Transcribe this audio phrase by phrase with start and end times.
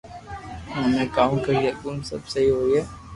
[0.71, 2.81] ھون ھمي ڪاو ڪري ھگو سب سھي ھوئي